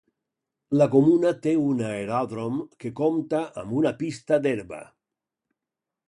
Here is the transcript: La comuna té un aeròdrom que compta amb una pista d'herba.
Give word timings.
La 0.79 0.85
comuna 0.93 1.33
té 1.41 1.51
un 1.65 1.83
aeròdrom 1.89 2.57
que 2.83 2.91
compta 2.99 3.41
amb 3.65 3.75
una 3.81 3.91
pista 4.01 4.39
d'herba. 4.47 4.81